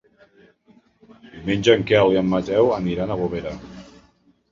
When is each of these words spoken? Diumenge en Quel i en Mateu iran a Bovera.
Diumenge 1.33 1.75
en 1.79 1.85
Quel 1.91 2.13
i 2.13 2.17
en 2.21 2.31
Mateu 2.31 2.71
iran 2.95 3.13
a 3.13 3.19
Bovera. 3.21 3.53